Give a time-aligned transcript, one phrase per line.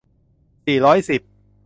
[0.65, 1.21] สี่ร้อยสิบ